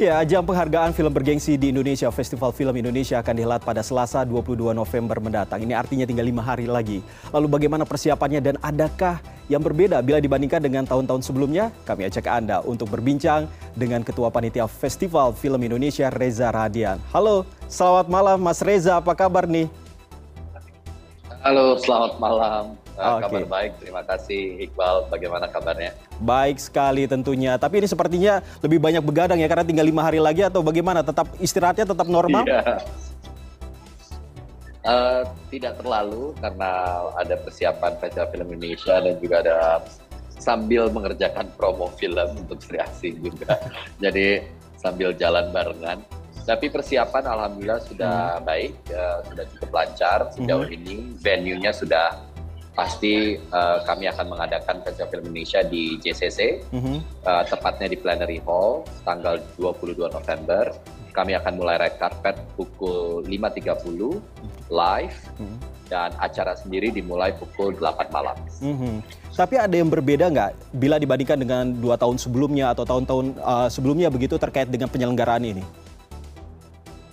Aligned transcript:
Ya, 0.00 0.16
ajang 0.16 0.48
penghargaan 0.48 0.96
film 0.96 1.12
bergengsi 1.12 1.60
di 1.60 1.76
Indonesia 1.76 2.08
Festival 2.08 2.56
Film 2.56 2.72
Indonesia 2.72 3.20
akan 3.20 3.36
dihelat 3.36 3.60
pada 3.60 3.84
Selasa 3.84 4.24
22 4.24 4.72
November 4.72 5.20
mendatang. 5.20 5.60
Ini 5.60 5.76
artinya 5.76 6.08
tinggal 6.08 6.24
lima 6.24 6.40
hari 6.40 6.64
lagi. 6.64 7.04
Lalu 7.28 7.60
bagaimana 7.60 7.84
persiapannya 7.84 8.40
dan 8.40 8.56
adakah 8.64 9.20
yang 9.52 9.60
berbeda 9.60 10.00
bila 10.00 10.16
dibandingkan 10.16 10.64
dengan 10.64 10.88
tahun-tahun 10.88 11.20
sebelumnya? 11.20 11.68
Kami 11.84 12.08
ajak 12.08 12.32
Anda 12.32 12.64
untuk 12.64 12.88
berbincang 12.88 13.44
dengan 13.76 14.00
Ketua 14.00 14.32
Panitia 14.32 14.64
Festival 14.72 15.36
Film 15.36 15.60
Indonesia 15.60 16.08
Reza 16.08 16.48
Radian. 16.48 16.96
Halo, 17.12 17.44
selamat 17.68 18.08
malam 18.08 18.40
Mas 18.40 18.64
Reza, 18.64 18.96
apa 18.96 19.12
kabar 19.12 19.44
nih? 19.44 19.68
Halo, 21.44 21.76
selamat 21.76 22.16
malam. 22.16 22.79
Uh, 22.98 23.22
okay. 23.22 23.22
Kabar 23.28 23.44
baik, 23.46 23.72
terima 23.80 24.02
kasih 24.04 24.42
Iqbal. 24.68 25.08
Bagaimana 25.08 25.46
kabarnya? 25.46 25.94
Baik 26.20 26.58
sekali 26.60 27.06
tentunya. 27.06 27.56
Tapi 27.56 27.84
ini 27.84 27.88
sepertinya 27.88 28.44
lebih 28.60 28.82
banyak 28.82 29.02
begadang 29.04 29.38
ya 29.40 29.48
karena 29.48 29.64
tinggal 29.64 29.86
lima 29.86 30.02
hari 30.04 30.20
lagi 30.20 30.44
atau 30.44 30.60
bagaimana? 30.60 31.00
Tetap 31.00 31.30
istirahatnya 31.40 31.86
tetap 31.88 32.08
normal? 32.10 32.44
Iya. 32.44 32.82
Uh, 34.80 35.28
tidak 35.52 35.76
terlalu 35.76 36.32
karena 36.40 36.70
ada 37.20 37.36
persiapan 37.36 38.00
Festival 38.00 38.28
Film 38.32 38.48
Indonesia 38.56 38.96
dan 38.96 39.14
juga 39.20 39.36
ada 39.44 39.58
sambil 40.40 40.88
mengerjakan 40.88 41.52
promo 41.52 41.92
film 42.00 42.28
untuk 42.40 42.58
Sri 42.64 42.80
Asih 42.80 43.12
juga. 43.20 43.60
Jadi 44.04 44.40
sambil 44.80 45.12
jalan 45.12 45.52
barengan. 45.52 46.00
Tapi 46.48 46.72
persiapan 46.72 47.24
alhamdulillah 47.28 47.80
sudah 47.84 48.40
hmm. 48.40 48.44
baik, 48.48 48.72
uh, 48.96 49.20
sudah 49.28 49.44
cukup 49.54 49.70
lancar 49.70 50.18
sejauh 50.32 50.66
hmm. 50.66 50.76
ini. 50.80 50.96
Venue-nya 51.20 51.70
sudah 51.76 52.16
pasti 52.74 53.34
uh, 53.50 53.82
kami 53.82 54.06
akan 54.06 54.26
mengadakan 54.30 54.82
Festival 54.86 55.10
Film 55.10 55.24
Indonesia 55.30 55.60
di 55.66 55.98
JCC, 55.98 56.62
mm-hmm. 56.70 56.96
uh, 57.26 57.44
tepatnya 57.46 57.90
di 57.90 57.98
Plenary 57.98 58.38
Hall, 58.46 58.86
tanggal 59.02 59.42
22 59.58 60.10
November. 60.10 60.70
Kami 61.10 61.34
akan 61.34 61.52
mulai 61.58 61.76
red 61.82 61.98
carpet 61.98 62.38
pukul 62.54 63.26
5.30 63.26 64.70
live, 64.70 65.18
mm-hmm. 65.42 65.58
dan 65.90 66.14
acara 66.22 66.54
sendiri 66.54 66.94
dimulai 66.94 67.34
pukul 67.34 67.74
8 67.74 68.14
malam. 68.14 68.38
Mm-hmm. 68.62 68.94
Tapi 69.34 69.54
ada 69.58 69.74
yang 69.74 69.90
berbeda 69.90 70.30
nggak 70.30 70.50
bila 70.70 70.96
dibandingkan 71.02 71.38
dengan 71.38 71.64
dua 71.74 71.98
tahun 71.98 72.18
sebelumnya 72.18 72.70
atau 72.70 72.86
tahun-tahun 72.86 73.26
uh, 73.42 73.68
sebelumnya 73.72 74.06
begitu 74.10 74.38
terkait 74.38 74.70
dengan 74.70 74.86
penyelenggaraan 74.86 75.42
ini? 75.42 75.64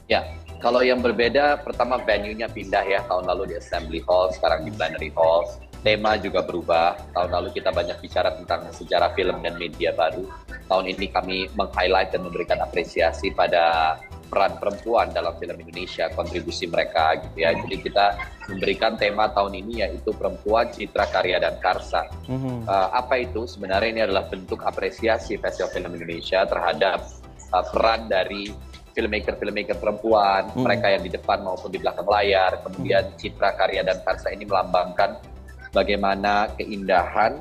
Ya, 0.08 0.24
kalau 0.58 0.82
yang 0.82 1.06
berbeda, 1.06 1.62
pertama 1.62 2.02
venue-nya 2.02 2.50
pindah 2.50 2.84
ya. 2.86 3.00
Tahun 3.06 3.30
lalu 3.30 3.54
di 3.54 3.56
Assembly 3.62 4.02
Hall, 4.10 4.34
sekarang 4.34 4.66
di 4.66 4.72
Plenary 4.74 5.14
Hall. 5.14 5.46
Tema 5.86 6.18
juga 6.18 6.42
berubah. 6.42 6.98
Tahun 7.14 7.30
lalu 7.30 7.54
kita 7.54 7.70
banyak 7.70 8.02
bicara 8.02 8.34
tentang 8.34 8.66
sejarah 8.74 9.14
film 9.14 9.38
dan 9.46 9.54
media 9.62 9.94
baru. 9.94 10.26
Tahun 10.68 10.86
ini 10.90 11.06
kami 11.14 11.48
meng-highlight 11.54 12.12
dan 12.12 12.26
memberikan 12.26 12.60
apresiasi 12.60 13.32
pada 13.32 13.96
peran 14.28 14.60
perempuan 14.60 15.08
dalam 15.16 15.32
film 15.40 15.56
Indonesia, 15.56 16.12
kontribusi 16.12 16.68
mereka 16.68 17.16
gitu 17.22 17.48
ya. 17.48 17.56
Jadi 17.56 17.76
kita 17.80 18.06
memberikan 18.52 19.00
tema 19.00 19.32
tahun 19.32 19.64
ini 19.64 19.88
yaitu 19.88 20.12
perempuan, 20.12 20.68
citra, 20.68 21.08
karya, 21.08 21.40
dan 21.40 21.56
karsa. 21.64 22.12
Mm-hmm. 22.28 22.68
Uh, 22.68 22.90
apa 22.92 23.24
itu? 23.24 23.48
Sebenarnya 23.48 23.90
ini 23.94 24.02
adalah 24.04 24.28
bentuk 24.28 24.66
apresiasi 24.68 25.40
Festival 25.40 25.72
Film 25.72 25.92
Indonesia 25.96 26.44
terhadap 26.44 27.08
uh, 27.56 27.66
peran 27.72 28.12
dari 28.12 28.52
filmmaker-filmmaker 28.98 29.78
perempuan, 29.78 30.50
hmm. 30.50 30.66
mereka 30.66 30.90
yang 30.90 31.06
di 31.06 31.14
depan 31.14 31.46
maupun 31.46 31.70
di 31.70 31.78
belakang 31.78 32.10
layar, 32.10 32.58
kemudian 32.66 33.14
hmm. 33.14 33.18
citra 33.22 33.54
karya 33.54 33.86
dan 33.86 34.02
karsa 34.02 34.34
ini 34.34 34.50
melambangkan 34.50 35.22
bagaimana 35.70 36.50
keindahan 36.58 37.38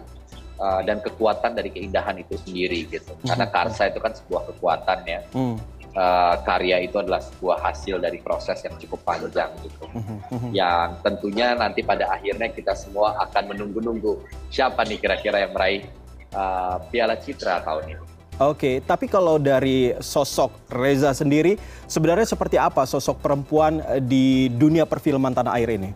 uh, 0.61 0.85
dan 0.85 1.01
kekuatan 1.01 1.57
dari 1.57 1.73
keindahan 1.73 2.21
itu 2.21 2.37
sendiri 2.45 2.85
gitu. 2.93 3.09
Hmm. 3.09 3.33
Karena 3.33 3.47
karsa 3.49 3.89
itu 3.89 4.05
kan 4.05 4.13
sebuah 4.13 4.43
kekuatan 4.53 4.99
ya. 5.09 5.21
Hmm. 5.33 5.57
Uh, 5.97 6.37
karya 6.45 6.85
itu 6.85 7.01
adalah 7.01 7.25
sebuah 7.25 7.57
hasil 7.65 8.05
dari 8.05 8.21
proses 8.21 8.61
yang 8.61 8.77
cukup 8.77 9.01
panjang 9.01 9.49
gitu. 9.65 9.89
Hmm. 9.97 10.21
Hmm. 10.29 10.53
Yang 10.53 10.89
tentunya 11.01 11.57
nanti 11.57 11.81
pada 11.81 12.13
akhirnya 12.13 12.53
kita 12.53 12.77
semua 12.77 13.17
akan 13.25 13.57
menunggu-nunggu 13.57 14.13
siapa 14.53 14.85
nih 14.85 15.01
kira-kira 15.01 15.49
yang 15.49 15.57
meraih 15.57 15.89
uh, 16.37 16.85
Piala 16.93 17.17
Citra 17.17 17.65
tahun 17.65 17.97
ini. 17.97 18.16
Oke, 18.37 18.85
tapi 18.85 19.09
kalau 19.09 19.41
dari 19.41 19.97
sosok 19.97 20.69
Reza 20.69 21.17
sendiri, 21.17 21.57
sebenarnya 21.89 22.29
seperti 22.29 22.61
apa 22.61 22.85
sosok 22.85 23.25
perempuan 23.25 23.81
eh, 23.81 23.97
di 24.05 24.53
dunia 24.53 24.85
perfilman 24.85 25.33
tanah 25.33 25.57
air 25.57 25.73
ini? 25.73 25.89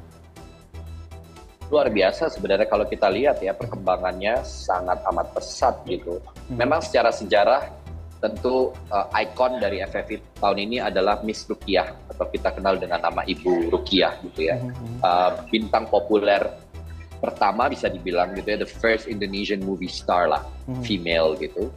Luar 1.68 1.92
biasa 1.92 2.32
sebenarnya 2.32 2.64
kalau 2.64 2.88
kita 2.88 3.12
lihat 3.12 3.44
ya 3.44 3.52
perkembangannya 3.52 4.40
sangat 4.40 5.04
amat 5.12 5.36
pesat 5.36 5.84
gitu. 5.84 6.16
Hmm. 6.48 6.56
Memang 6.56 6.80
secara 6.80 7.12
sejarah 7.12 7.68
tentu 8.24 8.72
uh, 8.88 9.06
ikon 9.20 9.60
dari 9.60 9.84
FFI 9.84 10.40
tahun 10.40 10.58
ini 10.64 10.76
adalah 10.80 11.20
Miss 11.20 11.44
Rukiah 11.44 11.92
atau 12.08 12.24
kita 12.24 12.56
kenal 12.56 12.80
dengan 12.80 13.04
nama 13.04 13.20
Ibu 13.20 13.68
Rukiah 13.68 14.16
gitu 14.24 14.48
ya. 14.48 14.56
Uh, 15.04 15.44
bintang 15.52 15.84
populer 15.92 16.40
pertama 17.20 17.68
bisa 17.68 17.92
dibilang 17.92 18.32
gitu 18.32 18.48
ya 18.48 18.58
the 18.64 18.68
first 18.68 19.04
Indonesian 19.04 19.60
movie 19.60 19.92
star 19.92 20.24
lah, 20.24 20.40
female 20.80 21.36
gitu. 21.36 21.68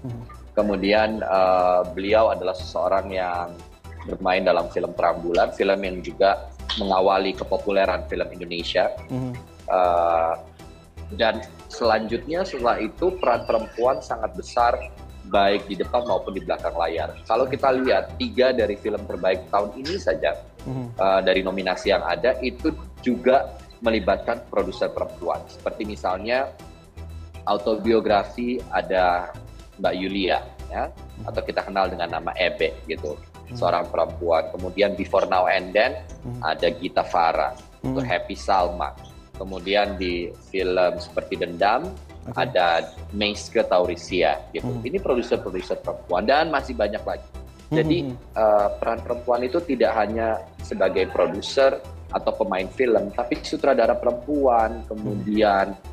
Kemudian 0.53 1.25
uh, 1.25 1.81
beliau 1.97 2.29
adalah 2.29 2.53
seseorang 2.53 3.09
yang 3.09 3.49
bermain 4.05 4.45
dalam 4.45 4.69
film 4.69 4.93
Terang 4.93 5.23
Bulan, 5.23 5.49
film 5.55 5.79
yang 5.81 5.97
juga 6.05 6.53
mengawali 6.77 7.33
kepopuleran 7.33 8.05
film 8.05 8.27
Indonesia. 8.29 8.93
Mm-hmm. 9.09 9.33
Uh, 9.69 10.33
dan 11.13 11.41
selanjutnya 11.69 12.45
setelah 12.45 12.81
itu 12.81 13.13
peran 13.21 13.45
perempuan 13.45 14.01
sangat 14.01 14.33
besar 14.33 14.73
baik 15.29 15.65
di 15.65 15.79
depan 15.79 16.05
maupun 16.05 16.37
di 16.37 16.41
belakang 16.45 16.73
layar. 16.77 17.17
Kalau 17.25 17.49
kita 17.49 17.73
lihat 17.73 18.17
tiga 18.21 18.53
dari 18.53 18.77
film 18.77 19.01
terbaik 19.09 19.49
tahun 19.49 19.73
ini 19.77 19.95
saja 19.97 20.37
mm-hmm. 20.69 20.87
uh, 21.01 21.21
dari 21.25 21.41
nominasi 21.41 21.93
yang 21.93 22.05
ada 22.05 22.37
itu 22.45 22.73
juga 23.01 23.57
melibatkan 23.81 24.45
produser 24.53 24.93
perempuan. 24.93 25.41
Seperti 25.49 25.83
misalnya 25.83 26.53
autobiografi 27.43 28.59
ada 28.71 29.31
Mbak 29.81 29.93
Yulia 29.97 30.39
ya 30.69 30.89
atau 31.25 31.41
kita 31.41 31.61
kenal 31.65 31.89
dengan 31.89 32.09
nama 32.19 32.33
Ebe 32.37 32.73
gitu 32.89 33.17
hmm. 33.17 33.57
seorang 33.57 33.85
perempuan 33.89 34.49
kemudian 34.53 34.97
Before 34.97 35.25
Now 35.29 35.49
and 35.49 35.73
Then 35.73 36.01
hmm. 36.25 36.41
ada 36.41 36.67
Gita 36.73 37.05
Farah 37.05 37.53
hmm. 37.53 37.93
untuk 37.93 38.03
Happy 38.05 38.37
Salma 38.37 38.93
kemudian 39.37 39.97
di 39.97 40.29
film 40.53 40.97
seperti 41.01 41.41
Dendam 41.41 41.89
okay. 42.29 42.47
ada 42.47 42.93
Meiske 43.13 43.61
Taurisia 43.65 44.39
gitu 44.53 44.69
hmm. 44.69 44.85
ini 44.85 44.97
produser-produser 45.01 45.81
perempuan 45.81 46.23
dan 46.25 46.53
masih 46.53 46.77
banyak 46.77 47.01
lagi 47.01 47.29
jadi 47.73 48.13
hmm. 48.13 48.37
uh, 48.37 48.69
peran 48.77 48.99
perempuan 49.01 49.41
itu 49.41 49.57
tidak 49.65 49.97
hanya 49.97 50.41
sebagai 50.61 51.09
produser 51.09 51.81
atau 52.13 52.31
pemain 52.37 52.69
film 52.69 53.09
tapi 53.09 53.41
sutradara 53.41 53.97
perempuan 53.97 54.85
kemudian 54.85 55.73
hmm. 55.73 55.92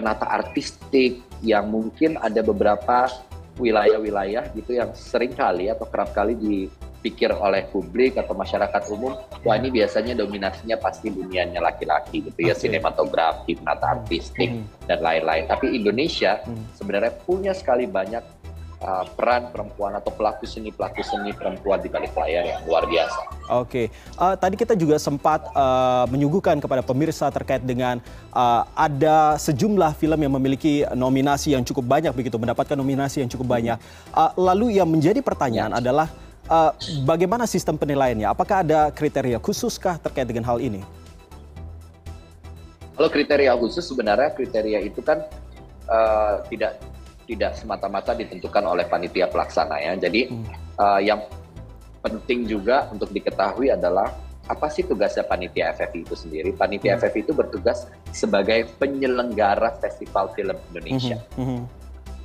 Penata 0.00 0.24
artistik 0.24 1.20
yang 1.44 1.68
mungkin 1.68 2.16
ada 2.16 2.40
beberapa 2.40 3.12
wilayah-wilayah 3.60 4.48
gitu 4.56 4.80
yang 4.80 4.96
sering 4.96 5.36
kali 5.36 5.68
atau 5.68 5.84
kerap 5.84 6.16
kali 6.16 6.32
dipikir 6.32 7.28
oleh 7.36 7.68
publik 7.68 8.16
atau 8.16 8.32
masyarakat 8.32 8.88
umum, 8.88 9.20
wah 9.44 9.60
ini 9.60 9.68
biasanya 9.68 10.16
dominasinya 10.16 10.80
pasti 10.80 11.12
dunianya 11.12 11.60
laki-laki 11.60 12.24
gitu 12.24 12.40
ya, 12.48 12.56
sinematografi, 12.56 13.60
penata 13.60 14.00
artistik 14.00 14.48
hmm. 14.48 14.88
dan 14.88 15.04
lain-lain. 15.04 15.44
Tapi 15.44 15.76
Indonesia 15.76 16.40
hmm. 16.40 16.72
sebenarnya 16.80 17.12
punya 17.28 17.52
sekali 17.52 17.84
banyak 17.84 18.39
uh, 18.84 19.04
peran 19.14 19.52
perempuan 19.52 19.96
atau 19.96 20.10
pelaku 20.12 20.48
seni 20.48 20.72
pelaku 20.72 21.04
seni 21.04 21.32
perempuan 21.36 21.80
di 21.80 21.88
balik 21.92 22.12
layar 22.16 22.44
yang 22.44 22.60
luar 22.64 22.84
biasa. 22.88 23.20
Oke, 23.50 23.90
uh, 24.16 24.34
tadi 24.36 24.54
kita 24.56 24.74
juga 24.78 24.96
sempat 24.96 25.44
uh, 25.52 26.06
menyuguhkan 26.08 26.58
kepada 26.58 26.80
pemirsa 26.84 27.28
terkait 27.28 27.62
dengan 27.64 28.00
uh, 28.32 28.62
ada 28.74 29.36
sejumlah 29.36 29.96
film 29.98 30.18
yang 30.20 30.32
memiliki 30.34 30.86
nominasi 30.94 31.54
yang 31.54 31.64
cukup 31.66 31.86
banyak 31.86 32.12
begitu, 32.14 32.36
mendapatkan 32.40 32.76
nominasi 32.78 33.22
yang 33.22 33.30
cukup 33.30 33.50
banyak. 33.50 33.76
Uh, 34.14 34.32
lalu 34.38 34.78
yang 34.78 34.88
menjadi 34.88 35.20
pertanyaan 35.20 35.76
ya. 35.76 35.80
adalah 35.82 36.06
uh, 36.48 36.72
bagaimana 37.04 37.44
sistem 37.44 37.76
penilaiannya? 37.76 38.26
Apakah 38.30 38.62
ada 38.64 38.88
kriteria 38.94 39.38
khususkah 39.42 39.98
terkait 39.98 40.26
dengan 40.26 40.46
hal 40.46 40.62
ini? 40.62 40.82
Kalau 42.94 43.08
kriteria 43.08 43.56
khusus 43.56 43.80
sebenarnya 43.88 44.28
kriteria 44.36 44.84
itu 44.84 45.00
kan 45.00 45.24
uh, 45.88 46.44
tidak 46.52 46.76
tidak 47.30 47.54
semata-mata 47.54 48.10
ditentukan 48.18 48.66
oleh 48.66 48.90
panitia 48.90 49.30
pelaksana 49.30 49.78
ya. 49.78 49.94
Jadi 49.94 50.26
hmm. 50.26 50.44
uh, 50.74 50.98
yang 50.98 51.22
penting 52.02 52.50
juga 52.50 52.90
untuk 52.90 53.14
diketahui 53.14 53.70
adalah 53.70 54.10
apa 54.50 54.66
sih 54.66 54.82
tugasnya 54.82 55.22
panitia 55.22 55.70
FFI 55.70 56.02
itu 56.02 56.18
sendiri? 56.18 56.50
Panitia 56.50 56.98
hmm. 56.98 57.06
FFI 57.06 57.20
itu 57.22 57.32
bertugas 57.38 57.86
sebagai 58.10 58.66
penyelenggara 58.82 59.78
Festival 59.78 60.34
Film 60.34 60.58
Indonesia. 60.74 61.22
Hmm. 61.38 61.46
Hmm. 61.46 61.62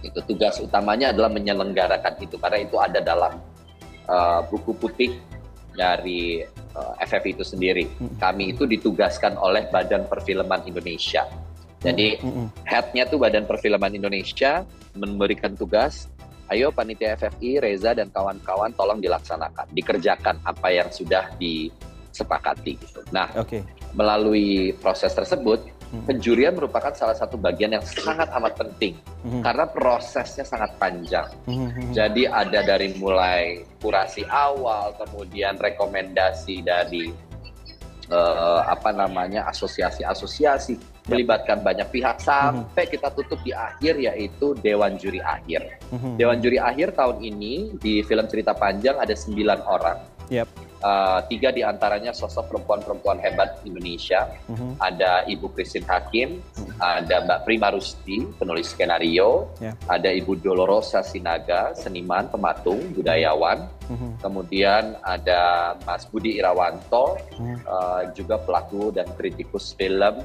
Itu 0.01 0.25
tugas 0.25 0.57
utamanya 0.57 1.13
adalah 1.13 1.29
menyelenggarakan 1.29 2.17
itu 2.17 2.41
karena 2.41 2.65
itu 2.65 2.81
ada 2.81 2.97
dalam 2.97 3.37
uh, 4.09 4.41
buku 4.49 4.73
putih 4.73 5.21
dari 5.75 6.41
uh, 6.73 6.97
eh, 6.97 7.05
FFI 7.05 7.29
itu 7.37 7.45
sendiri. 7.45 7.85
Hmm. 7.85 8.09
Kami 8.17 8.57
itu 8.57 8.65
ditugaskan 8.65 9.37
oleh 9.37 9.69
Badan 9.69 10.09
Perfilman 10.09 10.65
Indonesia 10.65 11.29
jadi 11.85 12.07
headnya 12.65 13.03
tuh 13.05 13.21
Badan 13.21 13.45
Perfilman 13.45 13.93
Indonesia 13.93 14.65
memberikan 14.97 15.53
tugas 15.53 16.09
ayo 16.53 16.69
panitia 16.69 17.17
FFI, 17.17 17.57
Reza 17.61 17.97
dan 17.97 18.13
kawan-kawan 18.13 18.69
tolong 18.77 19.01
dilaksanakan, 19.01 19.65
dikerjakan 19.73 20.37
apa 20.45 20.67
yang 20.69 20.89
sudah 20.93 21.33
disepakati. 21.41 22.77
Gitu. 22.77 23.01
Nah, 23.09 23.29
okay. 23.33 23.65
melalui 23.97 24.77
proses 24.77 25.09
tersebut, 25.17 25.65
penjurian 26.05 26.53
merupakan 26.53 26.91
salah 26.91 27.15
satu 27.15 27.39
bagian 27.39 27.77
yang 27.77 27.85
sangat 27.85 28.27
amat 28.35 28.57
penting 28.57 28.99
karena 29.41 29.65
prosesnya 29.69 30.43
sangat 30.43 30.75
panjang. 30.77 31.29
Jadi 31.95 32.27
ada 32.27 32.61
dari 32.65 32.93
mulai 32.99 33.63
kurasi 33.79 34.25
awal, 34.27 34.97
kemudian 34.99 35.55
rekomendasi 35.55 36.65
dari 36.65 37.09
uh, 38.09 38.61
apa 38.67 38.91
namanya 38.91 39.47
asosiasi-asosiasi 39.49 40.77
melibatkan 41.05 41.61
banyak 41.61 41.85
pihak 41.93 42.17
sampai 42.17 42.89
kita 42.89 43.13
tutup 43.13 43.37
di 43.45 43.53
akhir 43.53 44.01
yaitu 44.01 44.57
Dewan 44.57 44.97
Juri 44.97 45.21
Akhir. 45.21 45.77
Dewan 46.17 46.41
Juri 46.41 46.57
Akhir 46.57 46.97
tahun 46.97 47.21
ini 47.21 47.77
di 47.77 48.01
film 48.01 48.25
cerita 48.25 48.57
panjang 48.57 48.97
ada 48.97 49.13
sembilan 49.13 49.59
orang. 49.69 49.97
Yep. 50.33 50.64
Uh, 50.83 51.17
tiga 51.31 51.49
di 51.49 51.65
antaranya 51.65 52.13
sosok 52.13 52.51
perempuan-perempuan 52.51 53.17
hebat 53.17 53.57
Indonesia. 53.65 54.29
Uh-huh. 54.45 54.77
Ada 54.77 55.25
Ibu 55.25 55.49
Christine 55.55 55.87
Hakim, 55.89 56.43
uh-huh. 56.43 56.77
ada 56.77 57.25
Mbak 57.25 57.39
Prima 57.47 57.73
Rusti, 57.73 58.21
penulis 58.37 58.69
skenario, 58.69 59.49
yeah. 59.57 59.73
ada 59.89 60.13
Ibu 60.13 60.37
Dolorosa 60.45 61.01
Sinaga, 61.01 61.73
seniman, 61.73 62.29
pematung, 62.29 62.77
budayawan. 62.93 63.65
Uh-huh. 63.89 64.13
Kemudian 64.21 64.99
ada 65.01 65.73
Mas 65.89 66.05
Budi 66.05 66.37
Irawanto, 66.37 67.17
uh-huh. 67.17 67.57
uh, 67.65 68.01
juga 68.13 68.37
pelaku 68.37 68.93
dan 68.93 69.09
kritikus 69.17 69.73
film, 69.73 70.21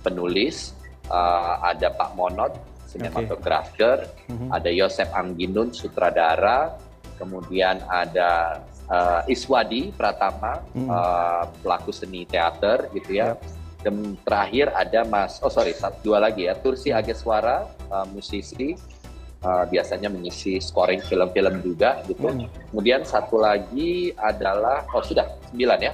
penulis. 0.00 0.72
Uh, 1.12 1.68
ada 1.68 1.92
Pak 1.92 2.16
Monot, 2.16 2.56
sinematografer. 2.88 4.08
Okay. 4.08 4.32
Uh-huh. 4.32 4.56
Ada 4.56 4.70
Yosef 4.72 5.12
Angginun, 5.12 5.74
sutradara. 5.76 6.80
Kemudian 7.18 7.82
ada 7.90 8.62
uh, 8.88 9.22
Iswadi 9.28 9.92
Pratama 9.94 10.64
hmm. 10.74 10.88
uh, 10.88 11.44
pelaku 11.62 11.92
seni 11.94 12.24
teater 12.24 12.88
gitu 12.92 13.16
ya. 13.16 13.36
Yep. 13.36 13.38
Dan 13.78 14.18
terakhir 14.26 14.74
ada 14.74 15.06
Mas 15.06 15.38
oh 15.38 15.52
sorry 15.52 15.70
satu 15.70 16.02
dua 16.02 16.18
lagi 16.18 16.50
ya 16.50 16.58
Tursi 16.58 16.90
Ageswara 16.90 17.70
uh, 17.94 18.02
musisi 18.10 18.74
uh, 19.46 19.64
biasanya 19.70 20.10
mengisi 20.10 20.58
scoring 20.58 20.98
film-film 21.06 21.62
juga 21.62 22.02
gitu. 22.10 22.26
Hmm. 22.26 22.50
Kemudian 22.74 23.06
satu 23.06 23.38
lagi 23.38 24.10
adalah 24.18 24.82
oh 24.90 25.04
sudah 25.04 25.24
sembilan 25.52 25.78
ya 25.78 25.92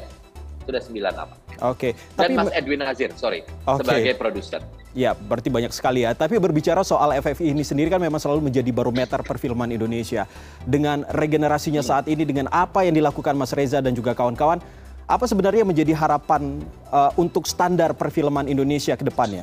sudah 0.65 0.81
sembilan 0.81 1.13
nama. 1.13 1.37
Oke. 1.69 1.93
Okay. 1.93 2.17
Dan 2.17 2.41
Mas 2.41 2.51
Edwin 2.57 2.81
Nazir 2.81 3.13
sorry 3.15 3.45
okay. 3.69 3.85
sebagai 3.85 4.13
produser. 4.17 4.65
Ya, 4.95 5.11
berarti 5.11 5.51
banyak 5.51 5.75
sekali 5.75 6.07
ya. 6.07 6.15
Tapi 6.15 6.39
berbicara 6.39 6.87
soal 6.87 7.19
FFI 7.19 7.51
ini 7.51 7.67
sendiri 7.67 7.91
kan 7.91 7.99
memang 7.99 8.23
selalu 8.23 8.47
menjadi 8.47 8.71
barometer 8.71 9.27
perfilman 9.27 9.75
Indonesia. 9.75 10.23
Dengan 10.63 11.03
regenerasinya 11.11 11.83
hmm. 11.83 11.91
saat 11.91 12.07
ini, 12.07 12.23
dengan 12.23 12.47
apa 12.55 12.87
yang 12.87 12.95
dilakukan 12.95 13.35
Mas 13.35 13.51
Reza 13.51 13.83
dan 13.83 13.91
juga 13.91 14.15
kawan-kawan, 14.15 14.63
apa 15.11 15.25
sebenarnya 15.27 15.67
menjadi 15.67 15.93
harapan 15.99 16.63
uh, 16.95 17.11
untuk 17.19 17.45
standar 17.51 17.93
perfilman 17.99 18.47
Indonesia 18.47 18.95
ke 18.95 19.03
depannya? 19.03 19.43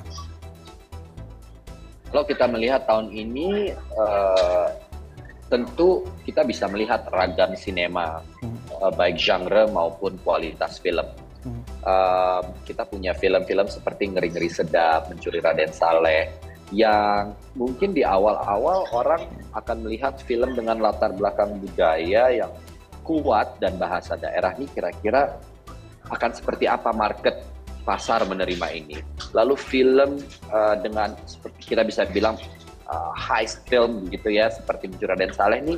Kalau 2.16 2.24
kita 2.24 2.48
melihat 2.48 2.88
tahun 2.88 3.12
ini, 3.12 3.76
uh, 4.00 4.72
tentu 5.52 6.08
kita 6.24 6.48
bisa 6.48 6.72
melihat 6.72 7.04
ragam 7.12 7.60
sinema, 7.60 8.24
uh, 8.80 8.92
baik 8.96 9.20
genre 9.20 9.68
maupun 9.68 10.16
kualitas 10.24 10.80
film. 10.80 11.06
Uh, 11.82 12.46
kita 12.62 12.86
punya 12.86 13.18
film-film 13.18 13.66
seperti 13.66 14.14
Ngeri 14.14 14.30
Ngeri 14.30 14.50
Sedap, 14.54 15.10
Mencuri 15.10 15.42
Raden 15.42 15.74
Saleh, 15.74 16.30
yang 16.72 17.36
mungkin 17.58 17.92
di 17.92 18.06
awal-awal 18.06 18.88
orang 18.96 19.28
akan 19.58 19.84
melihat 19.84 20.16
film 20.24 20.56
dengan 20.56 20.80
latar 20.80 21.12
belakang 21.12 21.60
budaya 21.60 22.32
yang 22.32 22.52
kuat 23.04 23.60
dan 23.60 23.76
bahasa 23.76 24.16
daerah 24.16 24.56
ini 24.56 24.70
kira-kira 24.72 25.36
akan 26.08 26.32
seperti 26.32 26.70
apa 26.70 26.96
market 26.96 27.44
pasar 27.84 28.24
menerima 28.24 28.68
ini. 28.72 28.98
Lalu 29.36 29.56
film 29.58 30.22
uh, 30.54 30.76
dengan 30.80 31.18
seperti 31.28 31.76
kita 31.76 31.84
bisa 31.84 32.06
bilang 32.08 32.38
uh, 32.88 33.12
heist 33.18 33.66
film 33.68 34.08
gitu 34.08 34.32
ya 34.32 34.48
seperti 34.48 34.88
Mencuri 34.88 35.10
Raden 35.12 35.34
Saleh 35.34 35.60
ini 35.66 35.76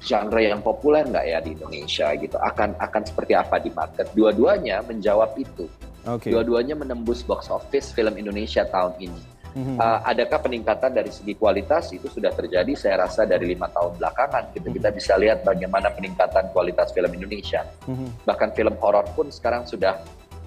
genre 0.00 0.40
yang 0.40 0.64
populer 0.64 1.04
nggak 1.04 1.24
ya 1.28 1.38
di 1.44 1.52
Indonesia 1.52 2.08
gitu 2.16 2.36
akan 2.40 2.72
akan 2.80 3.02
seperti 3.04 3.36
apa 3.36 3.60
di 3.60 3.68
market 3.70 4.08
dua-duanya 4.16 4.80
menjawab 4.88 5.36
itu 5.36 5.68
okay. 6.08 6.32
dua-duanya 6.32 6.72
menembus 6.72 7.20
box 7.20 7.52
office 7.52 7.92
film 7.92 8.16
Indonesia 8.16 8.64
tahun 8.64 8.96
ini 8.96 9.22
mm-hmm. 9.54 9.76
uh, 9.76 10.00
adakah 10.08 10.40
peningkatan 10.40 10.96
dari 10.96 11.12
segi 11.12 11.36
kualitas 11.36 11.92
itu 11.92 12.08
sudah 12.08 12.32
terjadi 12.32 12.72
saya 12.72 13.04
rasa 13.04 13.28
dari 13.28 13.52
lima 13.52 13.68
tahun 13.68 14.00
belakangan 14.00 14.56
gitu 14.56 14.72
mm-hmm. 14.72 14.76
kita 14.80 14.88
bisa 14.96 15.12
lihat 15.20 15.38
bagaimana 15.44 15.92
peningkatan 15.92 16.48
kualitas 16.56 16.88
film 16.96 17.12
Indonesia 17.12 17.68
mm-hmm. 17.84 18.24
bahkan 18.24 18.50
film 18.56 18.74
horor 18.80 19.04
pun 19.12 19.28
sekarang 19.28 19.68
sudah 19.68 20.00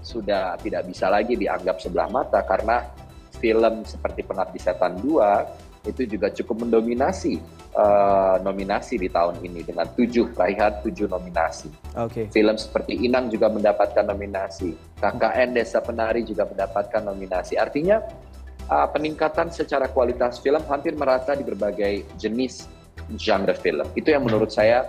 sudah 0.04 0.60
tidak 0.60 0.84
bisa 0.90 1.08
lagi 1.08 1.38
dianggap 1.38 1.80
sebelah 1.80 2.12
mata 2.12 2.44
karena 2.44 2.84
film 3.40 3.84
seperti 3.84 4.24
Pengabdi 4.24 4.60
Setan 4.60 5.00
2 5.00 5.63
itu 5.84 6.08
juga 6.08 6.32
cukup 6.32 6.64
mendominasi 6.64 7.44
uh, 7.76 8.40
nominasi 8.40 8.96
di 8.96 9.12
tahun 9.12 9.44
ini 9.44 9.68
dengan 9.68 9.88
tujuh 9.92 10.32
raihan 10.36 10.80
tujuh 10.80 11.12
nominasi. 11.12 11.68
Okay. 11.92 12.32
Film 12.32 12.56
seperti 12.56 13.04
Inang 13.04 13.28
juga 13.28 13.52
mendapatkan 13.52 14.08
nominasi, 14.08 14.74
KKN 15.04 15.60
Desa 15.60 15.84
Penari 15.84 16.24
juga 16.24 16.48
mendapatkan 16.48 17.04
nominasi. 17.04 17.60
Artinya 17.60 18.00
uh, 18.72 18.88
peningkatan 18.88 19.52
secara 19.52 19.92
kualitas 19.92 20.40
film 20.40 20.64
hampir 20.72 20.96
merata 20.96 21.36
di 21.36 21.44
berbagai 21.44 22.08
jenis 22.16 22.72
genre 23.20 23.54
film. 23.60 23.84
Itu 24.00 24.16
yang 24.16 24.24
menurut 24.24 24.56
saya 24.56 24.88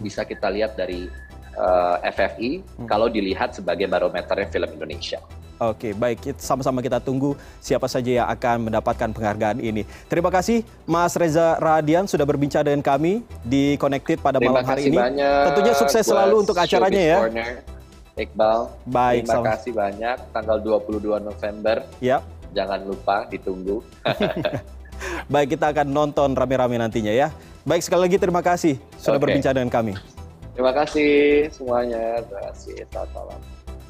bisa 0.00 0.24
kita 0.24 0.48
lihat 0.52 0.76
dari 0.76 1.08
uh, 1.56 1.96
eh, 2.00 2.12
FFI 2.12 2.50
hmm. 2.60 2.86
kalau 2.88 3.08
dilihat 3.08 3.56
sebagai 3.56 3.88
barometernya 3.88 4.48
film 4.52 4.70
Indonesia. 4.76 5.20
Oke, 5.56 5.96
baik. 5.96 6.36
Sama-sama 6.36 6.84
kita 6.84 7.00
tunggu 7.00 7.32
siapa 7.64 7.88
saja 7.88 8.24
yang 8.24 8.28
akan 8.28 8.68
mendapatkan 8.68 9.08
penghargaan 9.08 9.58
ini. 9.64 9.88
Terima 10.04 10.28
kasih 10.28 10.60
Mas 10.84 11.16
Reza 11.16 11.56
Radian 11.56 12.04
sudah 12.04 12.28
berbincang 12.28 12.60
dengan 12.60 12.84
kami 12.84 13.24
di 13.40 13.80
Connected 13.80 14.20
pada 14.20 14.36
Terima 14.36 14.60
malam 14.60 14.68
hari 14.68 14.92
ini. 14.92 14.96
Banyak 15.00 15.42
Tentunya 15.48 15.74
sukses 15.74 16.04
selalu 16.04 16.44
untuk 16.44 16.56
acaranya 16.60 17.00
ya. 17.00 17.18
Corner. 17.24 17.76
Iqbal, 18.16 18.72
baik, 18.88 19.28
terima 19.28 19.34
sama. 19.36 19.44
kasih 19.52 19.72
banyak. 19.76 20.16
Tanggal 20.32 20.56
22 20.64 21.20
November. 21.20 21.84
Ya. 22.00 22.24
Jangan 22.56 22.80
lupa 22.88 23.28
ditunggu. 23.28 23.84
baik, 25.32 25.52
kita 25.52 25.68
akan 25.76 25.86
nonton 25.92 26.32
rame-rame 26.32 26.80
nantinya 26.80 27.12
ya. 27.12 27.28
Baik, 27.68 27.84
sekali 27.84 28.08
lagi 28.08 28.16
terima 28.16 28.40
kasih 28.40 28.80
sudah 28.96 29.20
okay. 29.20 29.24
berbincang 29.28 29.52
dengan 29.52 29.68
kami. 29.68 29.92
Terima 30.56 30.72
kasih 30.72 31.12
semuanya. 31.52 32.24
Terima 32.24 32.42
kasih. 32.48 32.88
Selamat 32.88 33.10
malam. 33.12 33.55